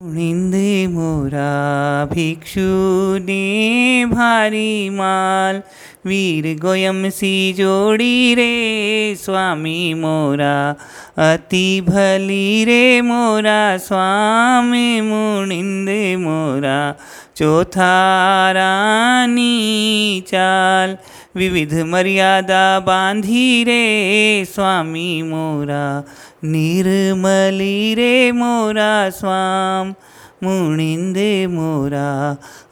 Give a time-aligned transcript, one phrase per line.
[0.00, 3.34] मोरा भिक्षुने
[4.06, 5.62] भारी माल
[6.06, 10.76] वीर गोयम सी जोड़ी रे, स्वामी मोरा,
[11.32, 16.94] अति भली रे मोरा, स्वामी मुनिंदे मोरा,
[17.36, 17.94] चौथा
[18.52, 20.96] रानी चाल,
[21.36, 26.04] विविध मर्यादा बांधी रे, स्वामी मोरा,
[26.44, 29.94] निर्मली रे मोरा, स्वाम
[30.46, 32.10] मुनिंदे मोरा,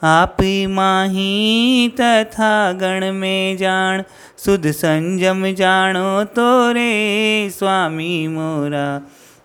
[0.03, 0.37] आप
[0.69, 2.51] माही तथा
[2.81, 4.03] गण में जान
[4.37, 8.87] सुध संजम जानो तो रे स्वामी मोरा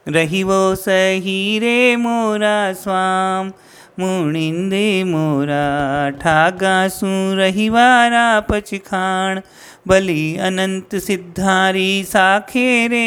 [0.09, 3.51] रही वो सही रे मोरा स्वाम।
[4.01, 5.65] मुनिंदे मोरा,
[6.21, 9.41] ठागा सू रहीवारा पचखाण
[9.89, 13.07] बलि अनंत सिद्धारी साखे रे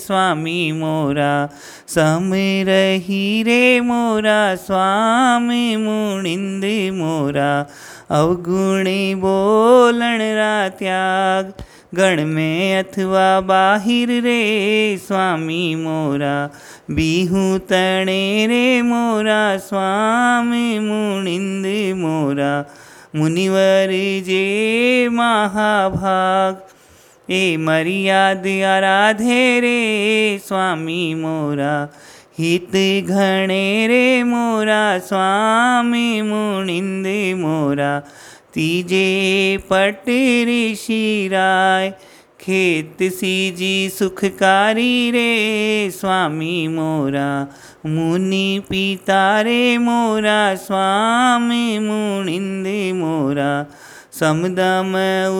[0.00, 1.32] स्वामी मोरा,
[1.88, 2.30] सम
[2.68, 7.52] रही रे मोरा, स्वामी मुनिंदे मोरा।
[8.10, 11.52] अवगुणी बोलण रा त्याग
[11.94, 16.50] गण में अथवा बाहिर रे, स्वामी मोरा।
[16.90, 21.66] बिहू तणे रे मोरा, स्वामी मुनिंद
[21.98, 22.64] मोरा।
[23.16, 23.88] मुनिवर
[24.22, 26.62] जे महाभाग,
[27.30, 31.88] ए मर्याद आराधे रे, स्वामी मोरा।
[32.38, 37.06] हित घणे रे मोरा, स्वामी मुनिंद
[37.40, 38.02] मोरा।
[38.54, 40.02] तीजे पट
[40.44, 41.90] ऋषि राय।
[42.40, 47.46] खेत सीजी सुखकारी रे स्वामी मोरा।
[47.86, 53.66] मुनि पिता रे मोरा, स्वामी मुनिंद मोरा।
[54.12, 54.92] समदम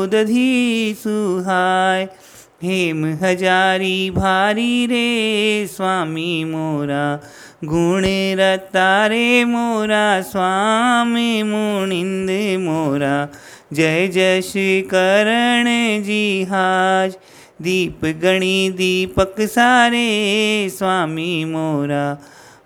[0.02, 2.08] उदधी सुहाय।
[2.62, 7.20] हेम हजारी भारी रे स्वामी मोरा,
[7.64, 8.04] गुण
[8.38, 13.28] रतारे मोरा, स्वामी मुनिंद मोरा।
[13.72, 14.52] जय जश
[14.86, 15.64] करण
[16.02, 17.16] जी हाज,
[17.62, 20.06] दीप गणी दीपक सारे
[20.70, 22.18] स्वामी मोरा।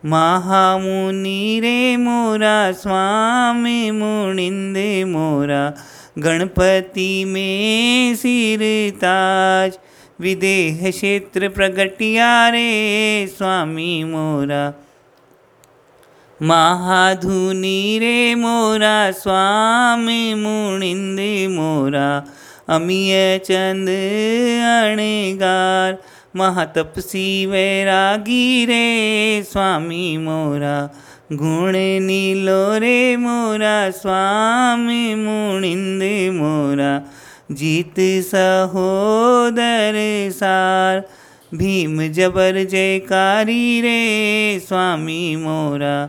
[0.05, 4.77] महामुनि रे मोरा, स्वामी मुनिंद
[5.09, 5.75] मोरा।
[6.19, 8.61] गणपति में सिर
[8.97, 9.79] ताज
[10.21, 14.75] विदेह क्षेत्र प्रगटिया रे, स्वामी मोरा।
[16.43, 22.25] महाधुनी रे मोरा, स्वामी मुनिंद मोरा।
[22.69, 23.89] अमिय चंद
[24.93, 25.99] अणगार,
[26.37, 30.91] महातपसी वैरागी रे, स्वामी मोरा।
[31.33, 31.73] गुण
[32.07, 36.03] नीलो रे मोरा, स्वामी मुनिंद
[36.35, 37.13] मोरा।
[37.51, 39.95] जीत सहोदर
[40.33, 41.01] सार,
[41.55, 46.05] भीम जबर जयकारी रे स्वामी मोरा,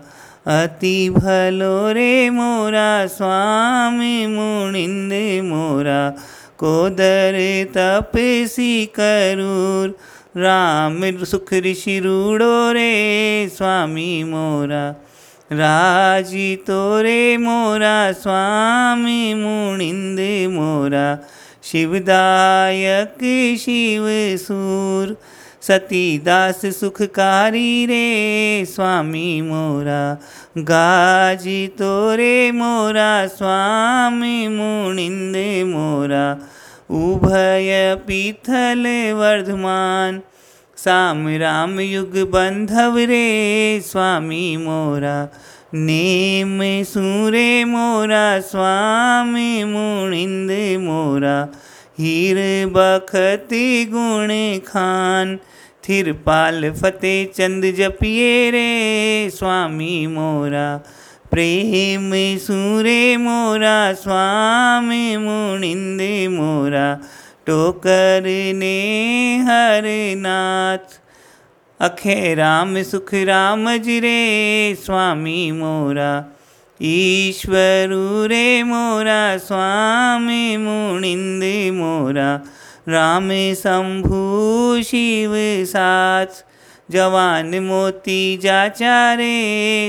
[0.63, 5.13] अति भलो रे मोरा, स्वामी मुनिंद
[5.45, 6.09] मोरा,
[6.57, 7.37] कोदर
[7.77, 9.89] तपसी करूर,
[10.37, 14.95] राम सुख ऋषि रूड़ो रे स्वामी मोरा।
[15.51, 20.19] राज़ी तोरे मोरा स्वामी मुनिंद
[20.53, 21.17] मोरा,
[21.63, 23.17] शिवदायक
[23.59, 24.05] शिव
[24.37, 25.15] सूर,
[25.61, 30.17] सतीदास सुखकारी रे स्वामी मोरा,
[30.57, 35.35] गाजी तोरे मोरा स्वामी मुनिंद
[35.67, 36.31] मोरा,
[36.91, 38.83] उभय पीथल
[39.13, 40.21] वर्धमान
[40.77, 45.15] साम राम युग बंधव रे स्वामी मोरा,
[45.73, 50.51] नेम सूरे मोरा, स्वामी मुनिंद
[50.81, 51.37] मोरा।
[51.99, 52.37] हीर
[52.67, 54.29] बखती गुण
[54.67, 55.35] खान
[55.83, 58.69] थिरपाल फतेह चंद जपिए रे
[59.29, 60.77] स्वामी मोरा।
[61.31, 66.01] प्रेम सूरे मोरा, स्वामी मुनिंद
[66.31, 66.87] मोरा।
[67.47, 68.23] टोकर
[68.55, 69.81] ने हर
[70.17, 71.01] नाथ।
[71.81, 76.37] अखे राम सुख राम जिरे स्वामी मोरा।
[76.81, 82.41] ईश्वरु रे मोरा, स्वामी मुनिंद मोरा।
[82.89, 85.31] राम शंभु शिव
[85.65, 86.45] साथ।
[86.91, 89.37] जवान मोती जाचारे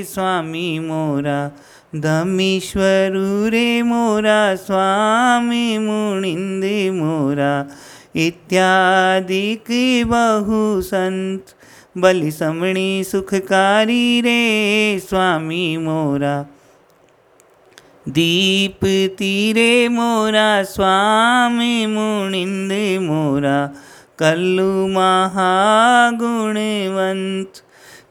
[0.08, 1.52] स्वामी मोरा।
[1.96, 7.66] धमीश्वरु रे मोरा, स्वामी मुनिंद मोरा,
[8.16, 9.64] इत्यादिक
[10.06, 11.44] बहु संत,
[11.98, 16.46] बलि समणी सुखकारी रे स्वामी मोरा।
[18.08, 23.70] दीप तीरे मोरा, स्वामी मुनिंद मोरा,
[24.18, 27.50] कल्लु महागुणवंत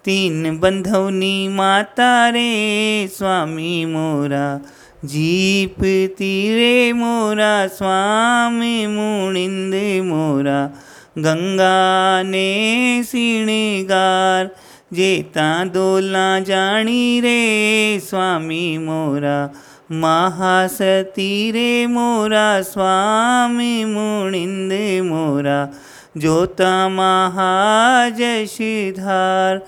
[0.07, 4.59] तीन बंधवनी माता रे, स्वामी मोरा।
[5.05, 10.69] जीप तीरे मोरा, स्वामी मुणिंद मोरा।
[11.17, 14.49] गंगा ने सिणगार,
[14.93, 19.49] जेता दोला जाणी रे, स्वामी मोरा।
[19.91, 25.69] महासती रे मोरा, स्वामी मुणिंद मोरा।
[26.17, 29.67] जोता महाजशधार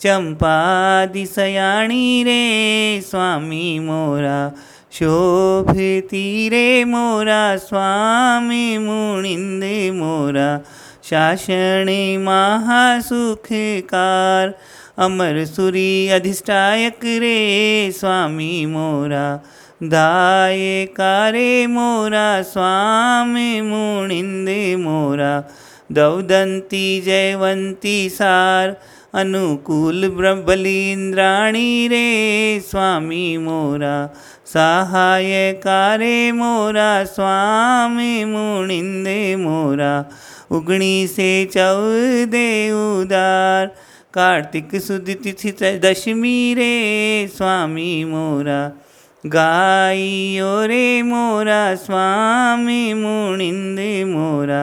[0.00, 4.52] चंपा दिसयाणी रे स्वामी मोरा,
[4.92, 10.60] शोभती रे मोरा, स्वामी मुणिंद मोरा,
[11.10, 14.52] शासने महासुखकार
[14.98, 19.40] अमर सुरी अधिष्ठायक रे स्वामी मोरा
[19.82, 25.42] दाय कारे मोरा, स्वामी मुणिंद मोरा,
[25.92, 28.74] दौदंती जयवंती सार
[29.16, 30.08] अनुकूल
[30.46, 33.96] बलींद्राणी रे स्वामी मोरा
[34.46, 39.08] सहायकारे मोरा, स्वामी मुणिंद
[39.40, 39.92] मोरा,
[40.50, 43.66] उगणी से चौदे उदार,
[44.14, 45.52] कार्तिक सुद तिथि
[45.84, 46.74] दशमी रे
[47.36, 48.60] स्वामी मोरा
[49.24, 53.78] गाइयो रे मोरा, स्वामी मुणिंद
[54.08, 54.62] मोरा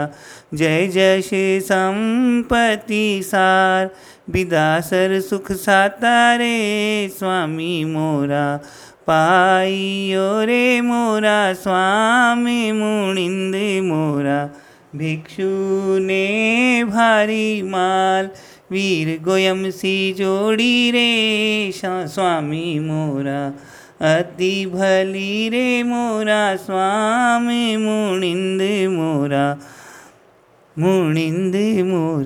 [0.54, 1.30] जय जश
[1.64, 3.90] संपत्ति सार।
[4.30, 8.58] विदासर सुख साता रे स्वामी मोरा।
[9.08, 14.50] पाइयो रे मोरा स्वामी मुणिंद मोरा।
[14.96, 15.50] भिक्षु
[16.00, 18.30] ने भारी माल।
[18.72, 21.72] वीर गोयम सी जोड़ी रे
[22.08, 23.54] स्वामी मोरा।
[24.16, 28.62] अति भली रे मोरा स्वामी मुणिंद
[28.92, 29.58] मोरा।
[30.80, 31.56] मुणिंद
[31.88, 32.22] मोरा